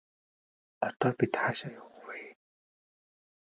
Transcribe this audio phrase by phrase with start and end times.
[0.85, 2.17] Одоо бид хаашаа явах вэ?